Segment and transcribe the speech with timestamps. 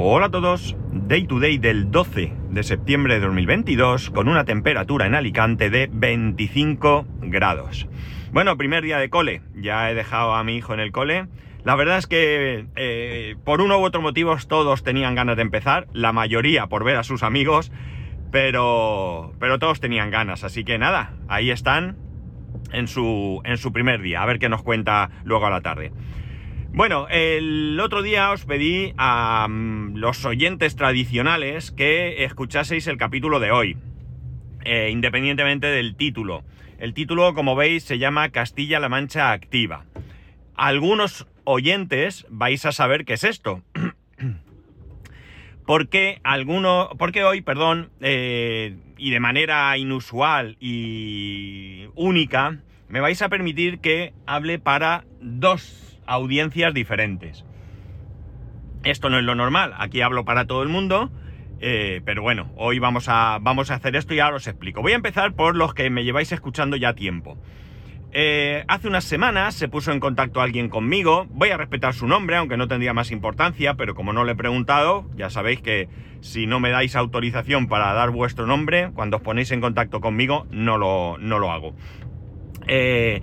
[0.00, 5.06] Hola a todos, Day to Day del 12 de septiembre de 2022 con una temperatura
[5.06, 7.88] en Alicante de 25 grados.
[8.30, 11.26] Bueno, primer día de cole, ya he dejado a mi hijo en el cole.
[11.64, 15.88] La verdad es que eh, por uno u otro motivo todos tenían ganas de empezar,
[15.92, 17.72] la mayoría por ver a sus amigos,
[18.30, 21.96] pero, pero todos tenían ganas, así que nada, ahí están
[22.70, 25.90] en su, en su primer día, a ver qué nos cuenta luego a la tarde.
[26.72, 33.40] Bueno, el otro día os pedí a mm, los oyentes tradicionales que escuchaseis el capítulo
[33.40, 33.76] de hoy,
[34.64, 36.44] eh, independientemente del título.
[36.78, 39.86] El título, como veis, se llama Castilla-La Mancha Activa.
[40.54, 43.62] Algunos oyentes vais a saber qué es esto.
[45.66, 53.28] porque alguno, porque hoy, perdón, eh, y de manera inusual y única, me vais a
[53.28, 57.44] permitir que hable para dos audiencias diferentes.
[58.84, 61.10] Esto no es lo normal, aquí hablo para todo el mundo,
[61.60, 64.82] eh, pero bueno, hoy vamos a, vamos a hacer esto y ahora os explico.
[64.82, 67.36] Voy a empezar por los que me lleváis escuchando ya tiempo.
[68.10, 72.36] Eh, hace unas semanas se puso en contacto alguien conmigo, voy a respetar su nombre,
[72.36, 75.88] aunque no tendría más importancia, pero como no le he preguntado, ya sabéis que
[76.20, 80.46] si no me dais autorización para dar vuestro nombre, cuando os ponéis en contacto conmigo,
[80.50, 81.74] no lo, no lo hago.
[82.66, 83.20] Eh,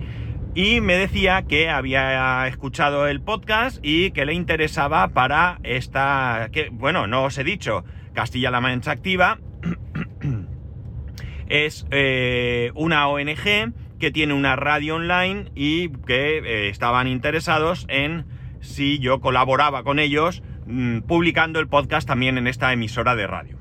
[0.56, 7.06] y me decía que había escuchado el podcast y que le interesaba para esta, bueno,
[7.06, 9.38] no os he dicho, Castilla-La Mancha Activa
[11.48, 18.24] es eh, una ONG que tiene una radio online y que eh, estaban interesados en
[18.60, 23.58] si yo colaboraba con ellos mm, publicando el podcast también en esta emisora de radio.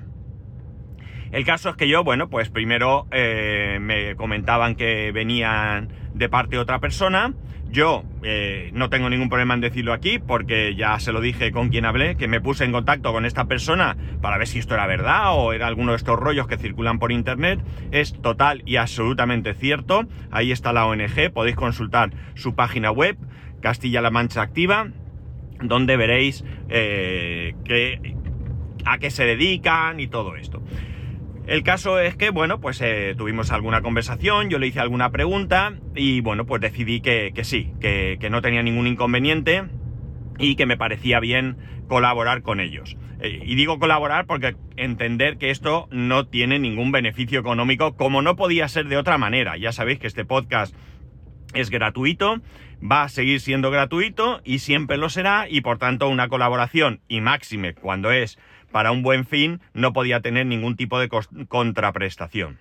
[1.34, 6.56] El caso es que yo, bueno, pues primero eh, me comentaban que venían de parte
[6.56, 7.34] de otra persona.
[7.70, 11.70] Yo eh, no tengo ningún problema en decirlo aquí porque ya se lo dije con
[11.70, 14.88] quien hablé, que me puse en contacto con esta persona para ver si esto era
[14.88, 17.60] verdad o era alguno de estos rollos que circulan por internet.
[17.92, 20.06] Es total y absolutamente cierto.
[20.32, 23.18] Ahí está la ONG, podéis consultar su página web,
[23.62, 24.88] Castilla-La Mancha Activa,
[25.62, 27.56] donde veréis eh,
[28.86, 30.62] a qué se dedican y todo esto.
[31.48, 35.74] El caso es que, bueno, pues eh, tuvimos alguna conversación, yo le hice alguna pregunta
[35.96, 39.66] y, bueno, pues decidí que, sí, que, no tenía ningún inconveniente
[40.40, 41.58] y que me parecía bien
[41.88, 42.98] colaborar con ellos.
[43.22, 48.36] Eh, y digo colaborar porque entender que esto no tiene ningún beneficio económico, como no
[48.36, 49.56] podía ser de otra manera.
[49.56, 50.76] Ya sabéis que este podcast
[51.54, 52.42] es gratuito,
[52.82, 57.22] va a seguir siendo gratuito y siempre lo será y por tanto una colaboración y
[57.22, 58.40] máxime cuando es
[58.76, 61.08] para un buen fin no podía tener ningún tipo de
[61.48, 62.60] contraprestación.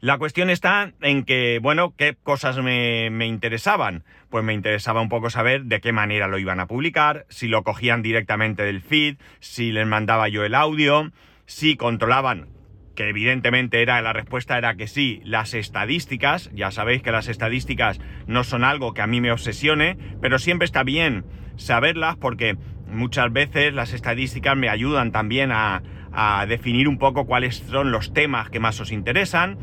[0.00, 4.04] La cuestión está en que, bueno, ¿qué cosas me, interesaban?
[4.28, 7.62] Pues me interesaba un poco saber de qué manera lo iban a publicar, si lo
[7.62, 11.10] cogían directamente del feed, si les mandaba yo el audio,
[11.46, 12.50] si controlaban,
[12.94, 17.98] que evidentemente era la respuesta era que sí, las estadísticas, ya sabéis que las estadísticas
[18.26, 21.24] no son algo que a mí me obsesione, pero siempre está bien
[21.56, 22.56] saberlas porque
[22.92, 25.82] muchas veces las estadísticas me ayudan también a,
[26.46, 29.56] definir un poco cuáles son los temas que más os interesan.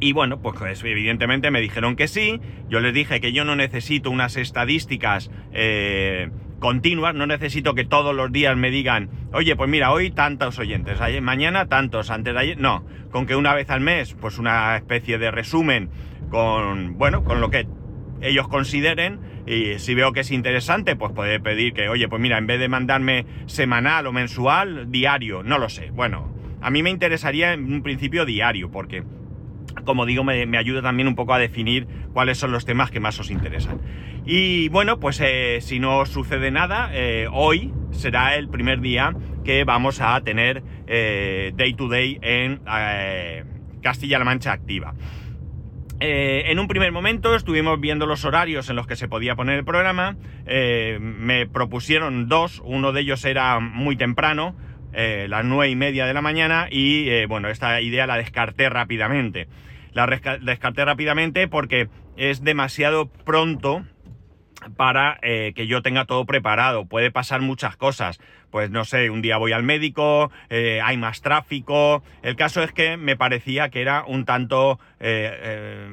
[0.00, 2.40] Y bueno, pues evidentemente me dijeron que sí.
[2.68, 8.14] Yo les dije que yo no necesito unas estadísticas eh, continuas, no necesito que todos
[8.14, 12.58] los días me digan, oye, pues mira, hoy tantos oyentes, mañana tantos, antes de ayer.
[12.58, 15.90] No, con que una vez al mes, pues una especie de resumen
[16.30, 17.66] con, bueno, con lo que
[18.20, 22.36] ellos consideren y si veo que es interesante, pues puede pedir que, oye, pues mira,
[22.36, 25.90] en vez de mandarme semanal o mensual, diario, no lo sé.
[25.90, 29.04] Bueno, a mí me interesaría en un principio diario, porque,
[29.84, 33.18] como digo, me, ayuda también un poco a definir cuáles son los temas que más
[33.20, 33.80] os interesan.
[34.26, 39.14] Y bueno, pues eh, si no sucede nada, eh, hoy será el primer día
[39.44, 42.60] que vamos a tener eh, day to day en
[43.80, 44.94] Castilla-La Mancha activa.
[46.00, 49.58] Eh, en un primer momento estuvimos viendo los horarios en los que se podía poner
[49.58, 50.16] el programa.
[50.46, 54.54] Eh, me propusieron dos, uno de ellos era muy temprano,
[54.92, 59.48] eh, las nueve y media de la mañana, y bueno, esta idea la descarté rápidamente.
[59.92, 63.84] La descarté rápidamente porque es demasiado pronto
[64.76, 66.86] para que yo tenga todo preparado.
[66.86, 68.18] Puede pasar muchas cosas
[68.50, 72.02] pues no sé, un día voy al médico, eh, hay más tráfico.
[72.22, 75.88] El caso es que me parecía que era un tanto eh, eh,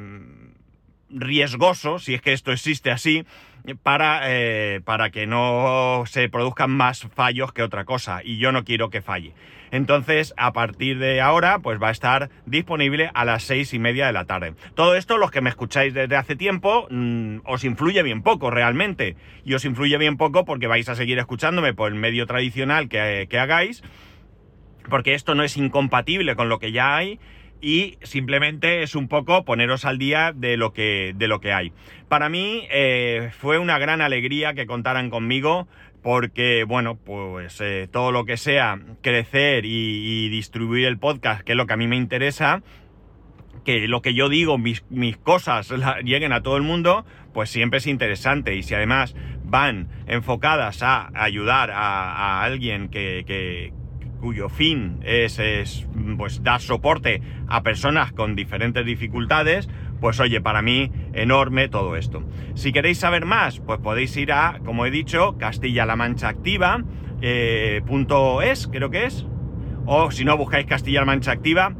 [1.10, 3.26] riesgoso, si es que esto existe así,
[3.74, 8.22] para, eh, para que no se produzcan más fallos que otra cosa.
[8.24, 9.34] Y yo no quiero que falle.
[9.72, 14.06] Entonces, a partir de ahora, pues va a estar disponible a las seis y media
[14.06, 14.54] de la tarde.
[14.76, 19.16] Todo esto, los que me escucháis desde hace tiempo, mm, os influye bien poco realmente.
[19.44, 23.28] Y os influye bien poco porque vais a seguir escuchándome por el medio tradicional que,
[23.30, 23.84] que hagáis.
[24.90, 27.20] Porque esto no es incompatible con lo que ya hay
[27.66, 31.74] y simplemente es un poco poneros al día de lo que, de lo que hay.
[32.08, 35.68] Para mí eh, fue una gran alegría que contaran conmigo
[36.04, 41.58] porque, bueno, pues eh, todo lo que sea crecer y, distribuir el podcast, que es
[41.58, 42.62] lo que a mí me interesa,
[43.64, 44.84] que lo que yo digo, mis,
[45.24, 45.74] cosas
[46.04, 47.04] lleguen a todo el mundo,
[47.34, 48.56] pues siempre es interesante.
[48.56, 53.74] Y si además van enfocadas a ayudar a, alguien que,
[54.22, 59.68] cuyo fin es, es, pues dar soporte a personas con diferentes dificultades,
[60.00, 62.24] pues oye, para mí enorme todo esto.
[62.54, 66.84] Si queréis saber más, pues podéis ir a, como he dicho, Castilla-La Mancha Activa,
[67.22, 67.82] eh,
[68.44, 69.26] es, creo que es,
[69.86, 71.74] o si no buscáis Castilla-La Mancha Activa,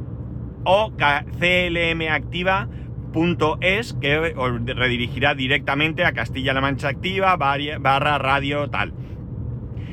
[0.64, 8.92] o clmactiva.es, que os redirigirá directamente a Castilla-La Mancha Activa, barra radio tal.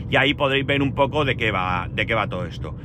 [0.09, 2.75] Y ahí podréis ver un poco de qué va, de qué va todo esto.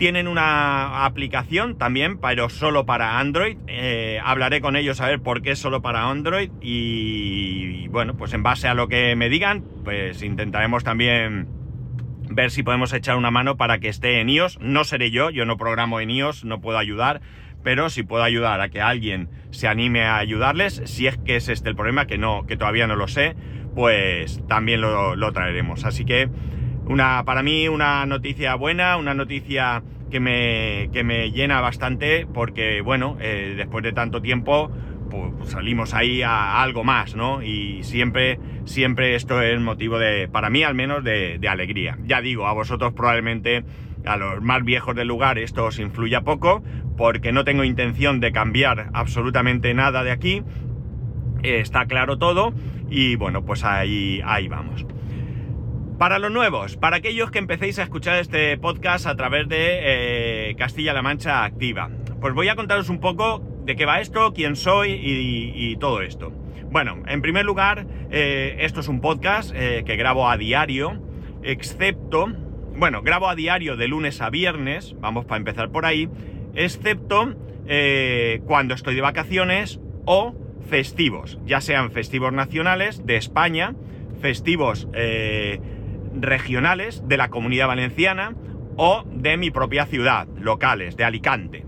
[0.00, 3.58] Tienen una aplicación también, pero solo para Android.
[3.66, 6.50] Eh, hablaré con ellos a ver por qué solo para Android.
[6.62, 11.48] Y, bueno, pues en base a lo que me digan, pues intentaremos también
[12.30, 14.58] ver si podemos echar una mano para que esté en iOS.
[14.62, 17.20] No seré yo, yo no programo en iOS, no puedo ayudar.
[17.62, 21.50] Pero si puedo ayudar a que alguien se anime a ayudarles, si es que es
[21.50, 23.36] este el problema, que no, que todavía no lo sé,
[23.74, 25.84] pues también lo, lo traeremos.
[25.84, 26.30] Así que
[26.90, 32.80] una, para mí una noticia buena, una noticia que me, que me llena bastante porque,
[32.80, 34.72] bueno, eh, después de tanto tiempo
[35.08, 37.42] pues, pues, salimos ahí a, algo más, ¿no?
[37.42, 41.96] Y siempre, siempre esto es motivo de, para mí al menos, de, alegría.
[42.06, 43.64] Ya digo, a vosotros probablemente,
[44.04, 46.64] a los más viejos del lugar, esto os influya poco
[46.96, 50.42] porque no tengo intención de cambiar absolutamente nada de aquí.
[51.44, 52.52] está claro todo
[52.90, 54.84] y bueno, pues ahí, ahí vamos.
[56.00, 59.58] Para los nuevos, para aquellos que empecéis a escuchar este podcast a través de
[60.48, 61.90] eh, Castilla-La Mancha Activa,
[62.22, 66.32] pues voy a contaros un poco de qué va esto, quién soy y, todo esto.
[66.70, 71.02] Bueno, en primer lugar, eh, esto es un podcast eh, que grabo a diario,
[71.42, 72.28] excepto,
[72.78, 76.08] bueno, grabo a diario de lunes a viernes, vamos para empezar por ahí,
[76.54, 77.34] excepto
[78.46, 80.34] cuando estoy de vacaciones o
[80.66, 83.74] festivos, ya sean festivos nacionales de España,
[84.22, 84.88] festivos
[86.14, 88.34] regionales de la comunidad valenciana
[88.76, 91.66] o de mi propia ciudad, locales, de Alicante.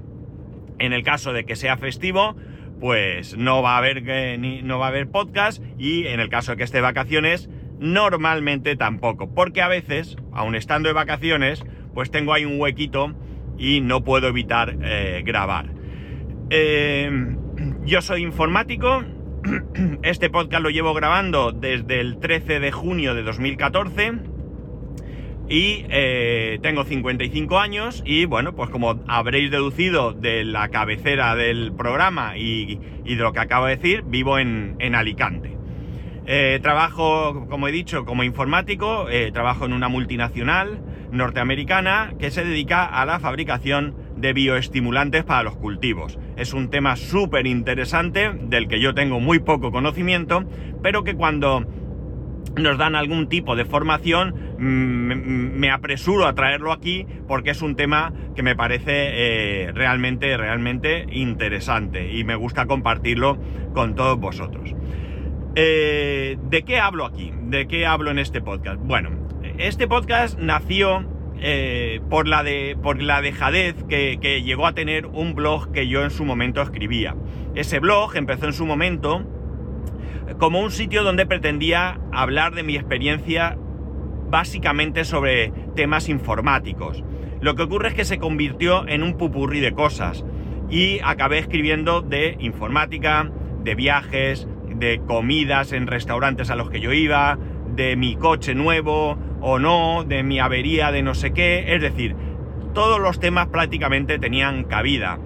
[0.79, 2.37] En el caso de que sea festivo,
[2.81, 6.53] pues no va a haber, eh, no va a haber podcast y en el caso
[6.53, 7.49] de que esté de vacaciones,
[7.79, 11.65] normalmente tampoco, porque a veces, aun estando de vacaciones,
[11.95, 13.15] pues tengo ahí un huequito
[13.59, 15.67] y no puedo evitar eh, grabar.
[16.51, 17.37] Eh,
[17.85, 19.05] yo soy informático,
[20.03, 24.32] este podcast lo llevo grabando desde el 13 de junio de 2014
[25.53, 31.75] y eh, tengo 55 años y bueno, pues como habréis deducido de la cabecera del
[31.75, 35.59] programa y, de lo que acabo de decir, vivo en, Alicante.
[36.25, 42.45] Eh, trabajo, como he dicho, como informático, eh, trabajo en una multinacional norteamericana que se
[42.45, 46.19] dedica a la fabricación de bioestimulantes para los cultivos.
[46.39, 50.45] Es un tema súper interesante del que yo tengo muy poco conocimiento,
[50.83, 51.67] pero que cuando
[52.57, 57.77] nos dan algún tipo de formación, mm, me apresuro a traerlo aquí porque es un
[57.77, 63.39] tema que me parece eh, realmente, realmente interesante y me gusta compartirlo
[63.75, 64.75] con todos vosotros.
[65.55, 67.33] Eh, ¿De qué hablo aquí?
[67.43, 68.81] ¿De qué hablo en este podcast?
[68.83, 69.11] Bueno,
[69.59, 71.05] este podcast nació
[71.41, 75.89] eh, por, la de, por la dejadez que, que llegó a tener un blog que
[75.89, 77.17] yo en su momento escribía.
[77.55, 79.27] Ese blog empezó en su momento
[80.39, 83.57] como un sitio donde pretendía hablar de mi experiencia
[84.31, 87.05] básicamente sobre temas informáticos.
[87.41, 90.25] Lo que ocurre es que se convirtió en un pupurri de cosas
[90.71, 93.31] y acabé escribiendo de informática,
[93.63, 97.39] de viajes, de comidas en restaurantes a los que yo iba,
[97.75, 102.17] de mi coche nuevo o no, de mi avería de no sé qué, es decir,
[102.75, 105.19] todos los temas prácticamente tenían cabida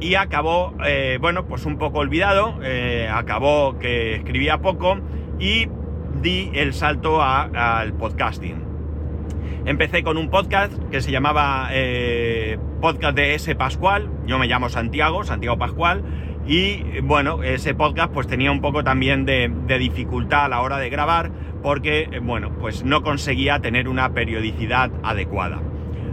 [0.00, 4.98] y acabó, eh, bueno, pues un poco olvidado, eh, acabó que escribía poco
[5.38, 5.68] y
[6.22, 8.64] di el salto al podcasting.
[9.66, 13.54] Empecé con un podcast que se llamaba eh, Podcast de S.
[13.54, 16.02] Pascual, yo me llamo Santiago, Santiago Pascual,
[16.46, 20.78] y bueno, ese podcast pues tenía un poco también de, de dificultad a la hora
[20.78, 21.30] de grabar,
[21.62, 25.60] porque bueno, pues no conseguía tener una periodicidad adecuada.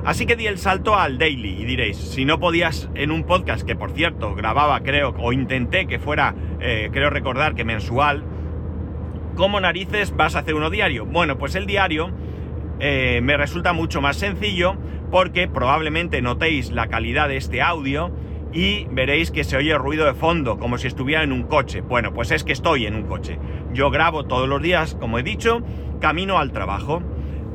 [0.07, 3.67] Así que di el salto al daily y diréis, si no podías en un podcast
[3.67, 8.23] que por cierto grababa creo o intenté que fuera, eh, creo recordar que mensual,
[9.35, 11.05] ¿cómo narices vas a hacer uno diario?
[11.05, 12.11] Bueno, pues el diario
[12.79, 14.77] eh, me resulta mucho más sencillo
[15.11, 18.15] porque probablemente notéis la calidad de este audio
[18.53, 21.81] y veréis que se oye ruido de fondo, como si estuviera en un coche.
[21.81, 23.39] Bueno, pues es que estoy en un coche.
[23.73, 25.63] Yo grabo todos los días, como he dicho,
[25.99, 27.03] camino al trabajo.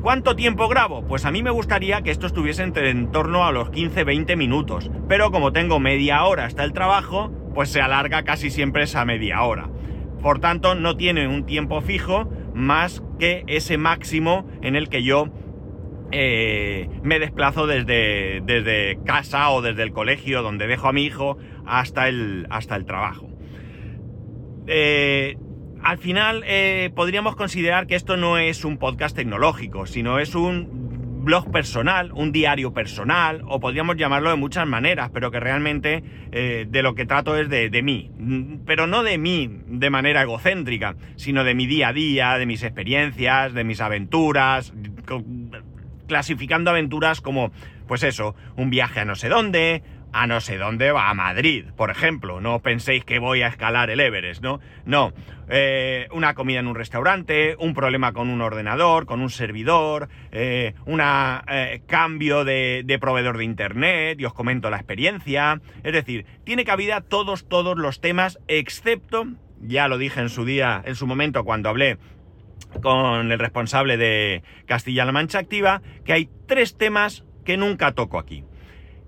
[0.03, 1.05] ¿Cuánto tiempo grabo?
[1.07, 4.91] Pues a mí me gustaría que esto estuviese entre en torno a los 15-20 minutos,
[5.07, 9.41] pero como tengo media hora hasta el trabajo, pues se alarga casi siempre esa media
[9.43, 9.69] hora.
[10.21, 15.29] Por tanto, no tiene un tiempo fijo más que ese máximo en el que yo
[16.11, 21.37] eh, me desplazo desde, desde, casa o desde el colegio donde dejo a mi hijo
[21.65, 23.29] hasta el, hasta el trabajo.
[24.67, 25.37] Eh,
[25.83, 31.23] al final eh, podríamos considerar que esto no es un podcast tecnológico, sino es un
[31.23, 36.65] blog personal, un diario personal, o podríamos llamarlo de muchas maneras, pero que realmente eh,
[36.69, 38.11] de lo que trato es de, de, mí.
[38.65, 42.63] Pero no de mí de manera egocéntrica, sino de mi día a día, de mis
[42.63, 44.73] experiencias, de mis aventuras,
[46.07, 47.51] clasificando aventuras como,
[47.87, 49.81] pues eso, un viaje a no sé dónde,
[50.13, 52.39] a no sé dónde va, a Madrid, por ejemplo.
[52.39, 54.59] No penséis que voy a escalar el Everest, ¿no?
[54.85, 55.11] No.
[55.49, 60.75] Eh, una comida en un restaurante, un problema con un ordenador, con un servidor, eh,
[60.85, 65.59] un eh, cambio de, de, proveedor de internet, y os comento la experiencia.
[65.83, 69.25] Es decir, tiene cabida todos, todos los temas, excepto,
[69.59, 71.97] ya lo dije en su día, en su momento, cuando hablé
[72.81, 78.43] con el responsable de Castilla-La Mancha Activa, que hay tres temas que nunca toco aquí.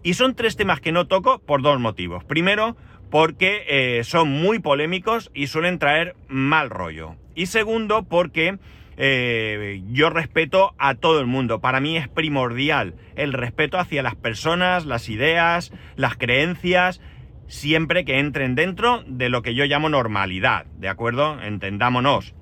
[0.05, 2.23] Y son tres temas que no toco por dos motivos.
[2.23, 2.77] Primero,
[3.09, 7.15] porque eh, son muy polémicos y suelen traer mal rollo.
[7.33, 8.59] Y segundo, porque
[8.97, 11.59] eh, yo respeto a todo el mundo.
[11.59, 17.01] Para mí es primordial el respeto hacia las personas, las ideas, las creencias,
[17.47, 20.67] siempre que entren dentro de lo que yo llamo normalidad.
[20.77, 21.41] ¿De acuerdo?
[21.41, 22.35] Entendámonos.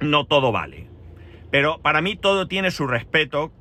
[0.00, 0.90] No todo vale.
[1.52, 3.52] Pero para mí todo tiene su respeto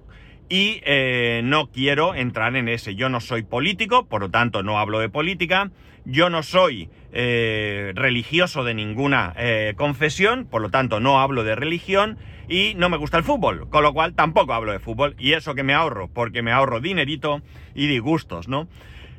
[0.50, 2.96] y eh, no quiero entrar en ese.
[2.96, 5.72] Yo no soy político, por lo tanto no hablo de política.
[6.06, 11.56] Yo no soy eh, religioso de ninguna eh, confesión, por lo tanto no hablo de
[11.56, 15.34] religión y no me gusta el fútbol, con lo cual tampoco hablo de fútbol y
[15.34, 17.42] eso que me ahorro, porque me ahorro dinerito
[17.75, 18.70] y disgustos, ¿no?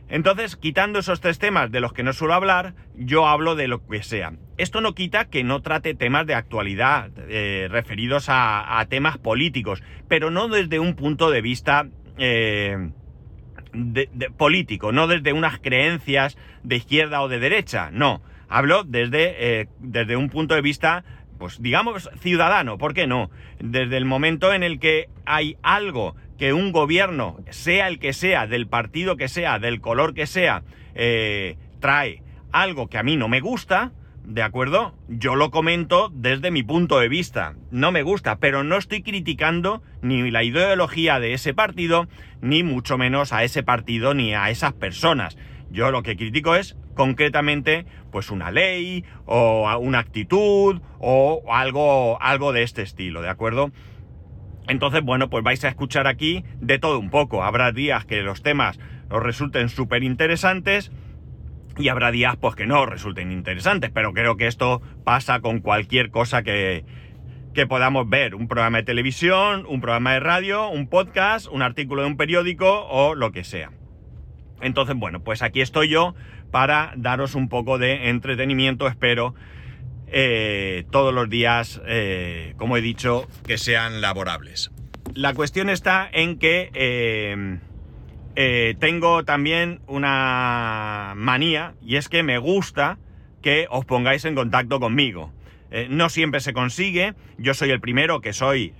[0.09, 3.87] Entonces, quitando esos tres temas de los que no suelo hablar, yo hablo de lo
[3.87, 4.33] que sea.
[4.57, 10.31] Esto no quita que no trate temas de actualidad eh, referidos a, temas políticos, pero
[10.31, 12.91] no desde un punto de vista eh,
[14.37, 18.23] político, no desde unas creencias de izquierda o de derecha, no.
[18.49, 21.05] Hablo desde, eh, desde un punto de vista
[21.39, 23.31] pues digamos ciudadano, ¿por qué no?
[23.61, 28.47] Desde el momento en el que hay algo que un gobierno, sea el que sea,
[28.47, 30.63] del partido que sea, del color que sea,
[30.95, 33.93] eh, trae algo que a mí no me gusta,
[34.25, 34.95] ¿de acuerdo?
[35.09, 37.55] Yo lo comento desde mi punto de vista.
[37.71, 42.07] No me gusta, pero no estoy criticando ni la ideología de ese partido,
[42.41, 45.37] ni mucho menos a ese partido ni a esas personas.
[45.71, 52.53] Yo lo que critico es concretamente pues una ley o una actitud o algo, algo
[52.53, 53.71] de este estilo, ¿de acuerdo?
[54.69, 57.43] Entonces, bueno, pues vais a escuchar aquí de todo un poco.
[57.43, 58.79] Habrá días que los temas
[59.11, 60.93] os resulten súper interesantes
[61.79, 66.11] y habrá días pues que no resulten interesantes, pero creo que esto pasa con cualquier
[66.11, 66.85] cosa que,
[67.55, 68.35] que podamos ver.
[68.35, 72.87] Un programa de televisión, un programa de radio, un podcast, un artículo de un periódico
[72.89, 73.71] o lo que sea.
[74.61, 76.15] Entonces, bueno, pues aquí estoy yo
[76.51, 79.35] para daros un poco de entretenimiento, espero,
[80.11, 84.71] eh, todos los días, eh, como he dicho, que sean laborables.
[85.15, 87.59] La cuestión está en que eh,
[88.79, 92.99] tengo también una manía y es que me gusta
[93.43, 95.33] que os pongáis en contacto conmigo.
[95.91, 98.73] No siempre se consigue, yo soy el primero que soy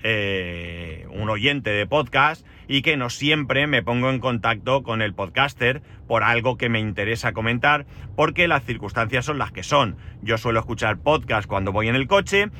[1.19, 5.83] un oyente de podcast y que no siempre me pongo en contacto con el podcaster
[6.07, 9.97] por algo que me interesa comentar, porque las circunstancias son las que son.
[10.23, 12.51] Yo suelo escuchar podcast cuando voy en el coche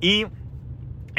[0.00, 0.26] y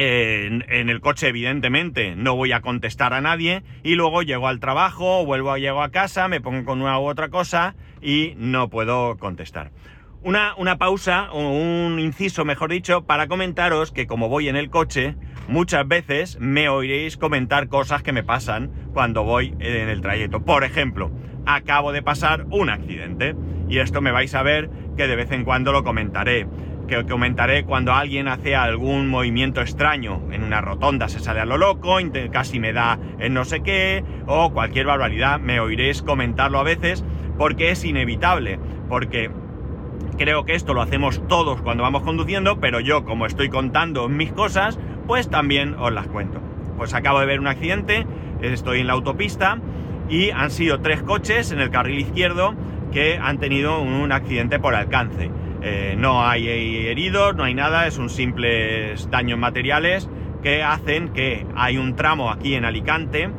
[0.01, 4.61] eh, en, el coche evidentemente no voy a contestar a nadie y luego llego al
[4.61, 9.17] trabajo, vuelvo llego a casa, me pongo con una u otra cosa y no puedo
[9.17, 9.71] contestar.
[10.21, 14.69] Una, una pausa, o un inciso, mejor dicho, para comentaros que como voy en el
[14.69, 15.15] coche,
[15.47, 20.43] muchas veces me oiréis comentar cosas que me pasan cuando voy en el trayecto.
[20.43, 21.09] Por ejemplo,
[21.45, 23.33] acabo de pasar un accidente
[23.69, 26.47] y esto me vais a ver que de vez en cuando lo comentaré.
[26.89, 31.57] Que comentaré cuando alguien hace algún movimiento extraño en una rotonda, se sale a lo
[31.57, 31.95] loco,
[32.29, 37.05] casi me da en no sé qué, o cualquier barbaridad, me oiréis comentarlo a veces
[37.37, 38.59] porque es inevitable,
[38.89, 39.31] porque
[40.17, 44.31] creo que esto lo hacemos todos cuando vamos conduciendo, pero yo como estoy contando mis
[44.31, 46.39] cosas, pues también os las cuento.
[46.77, 48.05] Pues acabo de ver un accidente,
[48.41, 49.59] estoy en la autopista
[50.09, 52.55] y han sido tres coches en el carril izquierdo
[52.91, 55.31] que han tenido un accidente por alcance.
[55.61, 56.47] Eh, no hay
[56.87, 60.09] heridos, no hay nada, es un simples daños materiales
[60.41, 63.29] que hacen que hay un tramo aquí en Alicante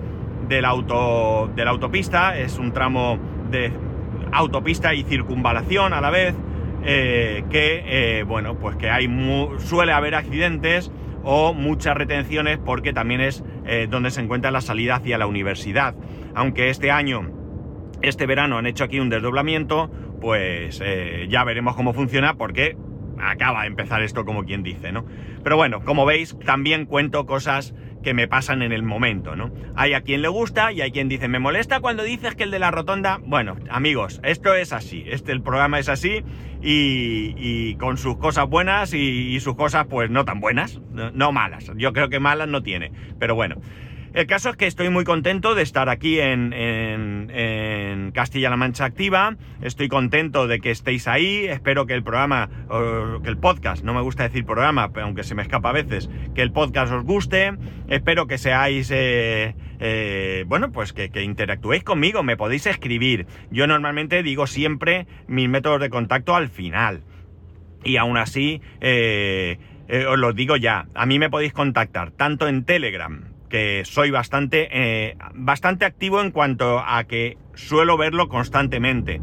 [0.49, 3.19] del auto, de la autopista, es un tramo
[3.50, 3.73] de
[4.33, 6.35] autopista y circunvalación a la vez,
[6.85, 9.09] eh, que, eh, bueno, pues que hay
[9.59, 10.91] suele haber accidentes
[11.23, 15.95] o muchas retenciones porque también es eh, donde se encuentra la salida hacia la universidad.
[16.35, 17.31] Aunque este año,
[18.03, 20.83] este verano han hecho aquí un desdoblamiento, pues
[21.29, 22.77] ya veremos cómo funciona porque
[23.19, 25.05] acaba de empezar esto como quien dice, ¿no?
[25.43, 29.50] Pero bueno, como veis, también cuento cosas que me pasan en el momento, ¿no?
[29.75, 32.50] Hay a quien le gusta y hay quien dice, me molesta cuando dices que el
[32.50, 33.21] de la rotonda...
[33.25, 36.23] Bueno, amigos, esto es así, este, el programa es así
[36.62, 41.71] y, con sus cosas buenas y, sus cosas pues no tan buenas, no malas.
[41.76, 43.57] Yo creo que malas no tiene, pero bueno.
[44.12, 46.50] El caso es que estoy muy contento de estar aquí en,
[48.12, 49.37] Castilla-La Mancha Activa.
[49.62, 51.47] Estoy contento de que estéis ahí.
[51.47, 52.50] Espero que el programa,
[53.23, 56.43] que el podcast, no me gusta decir programa, aunque se me escapa a veces, que
[56.43, 57.52] el podcast os guste.
[57.88, 62.25] Espero que seáis, eh, eh, bueno, pues que, interactuéis conmigo.
[62.25, 63.29] Me podéis escribir.
[63.52, 67.05] Yo normalmente digo siempre mis métodos de contacto al final.
[67.85, 69.59] Y aún así, eh,
[70.09, 70.88] os lo digo ya.
[70.95, 76.30] A mí me podéis contactar tanto en Telegram que soy bastante, eh, bastante activo en
[76.30, 79.21] cuanto a que suelo verlo constantemente.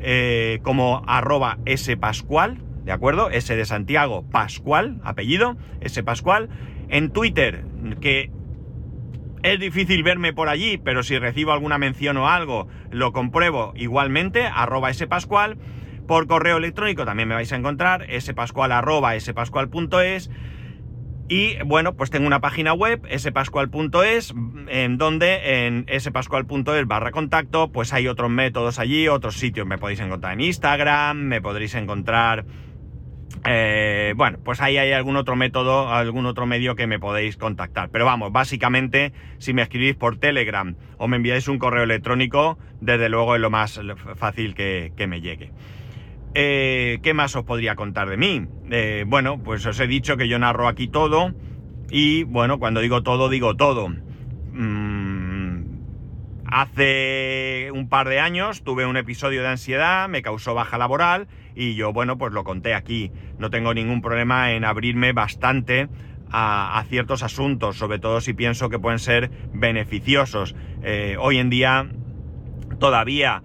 [0.00, 1.58] Eh, como arroba
[2.00, 3.30] Pascual, ¿de acuerdo?
[3.30, 6.48] S de Santiago, Pascual, apellido, S Pascual.
[6.88, 7.64] En Twitter,
[8.00, 8.30] que
[9.42, 14.46] es difícil verme por allí, pero si recibo alguna mención o algo, lo compruebo igualmente,
[14.46, 15.58] arroba Pascual.
[16.06, 20.30] Por correo electrónico también me vais a encontrar, spascual arroba spascual.es.
[21.28, 24.32] Y bueno, pues tengo una página web, spascual.es,
[24.68, 29.66] en donde en spascual.es barra contacto, pues hay otros métodos allí, otros sitios.
[29.66, 32.44] Me podéis encontrar en Instagram, me podréis encontrar...
[33.44, 37.90] Eh, bueno, pues ahí hay algún otro método, algún otro medio que me podéis contactar.
[37.90, 43.08] Pero vamos, básicamente, si me escribís por Telegram o me enviáis un correo electrónico, desde
[43.08, 43.80] luego es lo más
[44.14, 45.50] fácil que me llegue.
[46.38, 48.46] Eh, ¿Qué más os podría contar de mí?
[48.70, 51.32] Eh, bueno, pues os he dicho que yo narro aquí todo
[51.88, 53.88] y bueno, cuando digo todo, digo todo.
[54.52, 55.62] Mm,
[56.44, 61.74] hace un par de años tuve un episodio de ansiedad, me causó baja laboral y
[61.74, 63.12] yo, bueno, pues lo conté aquí.
[63.38, 65.88] No tengo ningún problema en abrirme bastante
[66.30, 70.54] a, ciertos asuntos, sobre todo si pienso que pueden ser beneficiosos.
[70.82, 71.88] Eh, hoy en día
[72.78, 73.42] todavía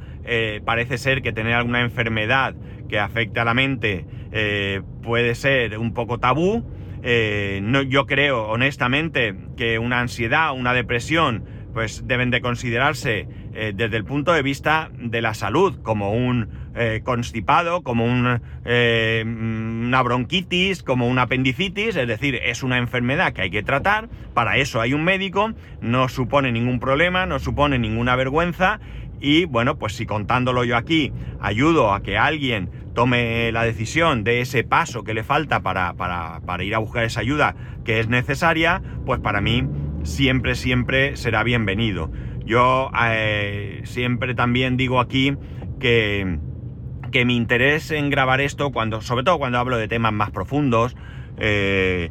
[0.65, 2.55] parece ser que tener alguna enfermedad
[2.91, 6.63] que afecte a la mente eh, puede ser un poco tabú.
[7.03, 13.97] Eh, yo creo honestamente que una ansiedad, una depresión, pues deben de considerarse eh, desde
[13.97, 16.61] el punto de vista de la salud como un
[17.03, 23.51] constipado, como un, una bronquitis, como una apendicitis, es decir, es una enfermedad que hay
[23.51, 28.79] que tratar, para eso hay un médico, no supone ningún problema, no supone ninguna vergüenza
[29.21, 34.41] y bueno, pues si contándolo yo aquí ayudo a que alguien tome la decisión de
[34.41, 35.93] ese paso que le falta para,
[36.63, 37.55] ir a buscar esa ayuda
[37.85, 39.65] que es necesaria, pues para mí
[40.03, 42.11] siempre, siempre será bienvenido.
[42.43, 45.35] Yo eh, siempre también digo aquí
[45.79, 46.39] que,
[47.11, 50.97] que, mi interés en grabar esto, cuando, sobre todo cuando hablo de temas más profundos,
[51.37, 52.09] eh,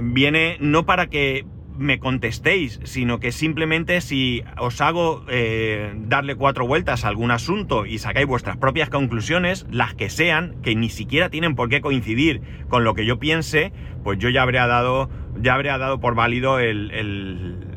[0.00, 1.46] viene no para que
[1.78, 7.86] me contestéis, sino que simplemente si os hago eh, darle cuatro vueltas a algún asunto
[7.86, 12.42] y sacáis vuestras propias conclusiones, las que sean, que ni siquiera tienen por qué coincidir
[12.68, 15.10] con lo que yo piense, pues yo ya habré dado,
[15.40, 16.90] ya habré dado por válido el,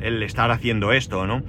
[0.00, 1.42] el estar haciendo esto, ¿no?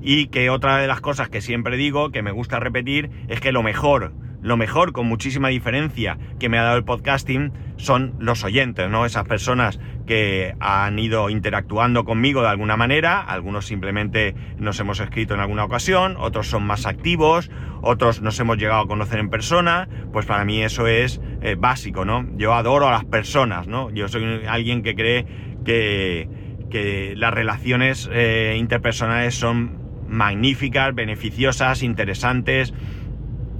[0.00, 3.52] Y que otra de las cosas que siempre digo, que me gusta repetir, es que
[3.52, 8.44] lo mejor lo mejor, con muchísima diferencia que me ha dado el podcasting, son los
[8.44, 9.04] oyentes, ¿no?
[9.04, 15.34] Esas personas que han ido interactuando conmigo de alguna manera, algunos simplemente nos hemos escrito
[15.34, 17.50] en alguna ocasión, otros son más activos,
[17.82, 22.04] otros nos hemos llegado a conocer en persona, pues para mí eso es eh, básico,
[22.04, 22.26] ¿no?
[22.36, 23.90] Yo adoro a las personas, ¿no?
[23.90, 25.26] Yo soy alguien que cree
[25.64, 26.28] que,
[26.70, 32.72] que las relaciones eh, interpersonales son magníficas, beneficiosas, interesantes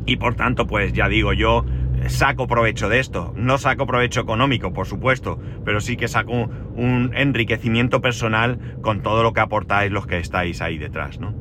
[0.09, 1.67] y por tanto, pues ya digo, yo
[2.07, 3.35] saco provecho de esto.
[3.37, 9.23] No saco provecho económico, por supuesto, pero sí que saco un enriquecimiento personal con todo
[9.23, 11.35] lo que aportáis los que estáis ahí detrás, ¿no?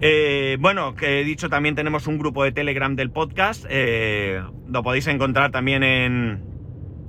[0.00, 3.66] Eh, bueno, que he dicho, también tenemos un grupo de Telegram del podcast.
[3.68, 6.42] Eh, lo podéis encontrar también en,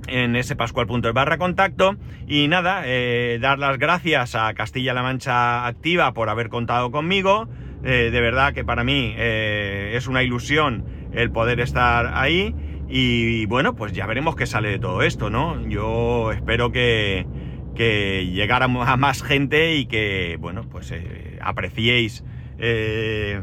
[0.06, 1.96] en spascual.es barra contacto.
[2.26, 7.48] Y nada, eh, dar las gracias a Castilla-La Mancha Activa por haber contado conmigo.
[7.82, 12.54] De verdad que para mí es una ilusión el poder estar ahí.
[12.88, 15.66] Y bueno, pues ya veremos qué sale de todo esto, ¿no?
[15.66, 17.26] Yo espero que,
[17.74, 20.92] que a más gente y que, bueno, pues
[21.40, 22.24] apreciéis
[22.58, 23.42] eh,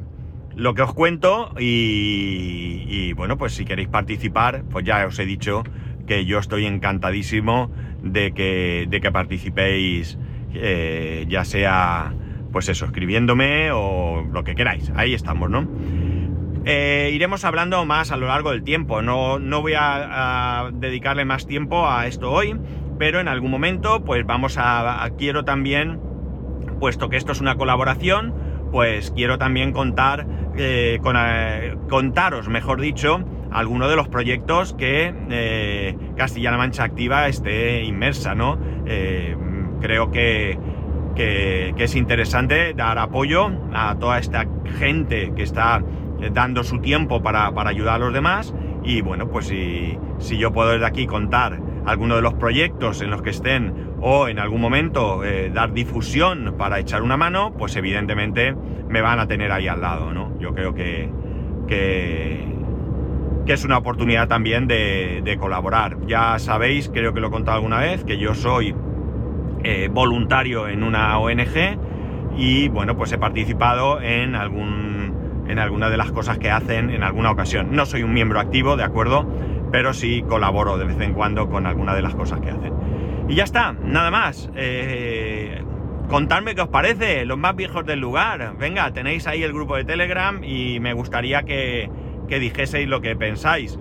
[0.55, 5.63] lo que os cuento y, bueno, pues si queréis participar, pues ya os he dicho
[6.07, 7.71] que yo estoy encantadísimo
[8.01, 10.17] de que, de que participéis,
[10.53, 12.13] eh, ya sea,
[12.51, 14.91] pues eso, escribiéndome o lo que queráis.
[14.95, 15.67] Ahí estamos, ¿no?
[16.65, 19.01] Eh, iremos hablando más a lo largo del tiempo.
[19.01, 22.59] No, no voy a, dedicarle más tiempo a esto hoy,
[22.97, 25.99] pero en algún momento, pues vamos a, quiero también,
[26.79, 28.33] puesto que esto es una colaboración,
[28.71, 35.13] pues quiero también contar, eh, con, eh, contaros, mejor dicho, algunos de los proyectos que
[35.29, 38.59] eh, Castilla-La Mancha Activa esté inmersa, ¿no?
[39.81, 40.59] Creo que,
[41.15, 44.45] que, es interesante dar apoyo a toda esta
[44.79, 45.83] gente que está
[46.33, 50.51] dando su tiempo para, para ayudar a los demás y bueno, pues si, si yo
[50.51, 54.61] puedo desde aquí contar alguno de los proyectos en los que estén o en algún
[54.61, 58.55] momento eh, dar difusión para echar una mano, pues evidentemente
[58.87, 60.37] me van a tener ahí al lado, ¿no?
[60.39, 61.09] Yo creo que,
[61.67, 62.45] que,
[63.45, 65.97] que es una oportunidad también de, de, colaborar.
[66.07, 68.73] Ya sabéis, creo que lo he contado alguna vez, que yo soy
[69.63, 71.77] eh, voluntario en una ONG
[72.37, 74.99] y bueno, pues he participado en algún
[75.49, 77.69] en alguna de las cosas que hacen en alguna ocasión.
[77.71, 79.27] No soy un miembro activo, de acuerdo,
[79.71, 82.73] pero sí colaboro de vez en cuando con alguna de las cosas que hacen.
[83.27, 84.49] Y ya está, nada más.
[84.55, 85.63] Eh,
[86.07, 88.57] contadme qué os parece, los más viejos del lugar.
[88.59, 91.89] Venga, tenéis ahí el grupo de Telegram y me gustaría que,
[92.27, 93.79] que dijeseis lo que pensáis,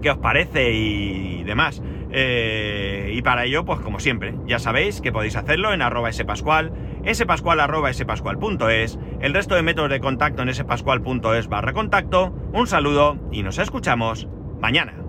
[0.00, 1.82] qué os parece y demás.
[2.18, 6.72] Eh, y para ello, pues como siempre, ya sabéis que podéis hacerlo en arroba spascual,
[7.12, 12.34] spascual arroba spascual.es, el resto de métodos de contacto en spascual.es barra contacto.
[12.54, 14.28] Un saludo y nos escuchamos
[14.62, 15.05] mañana.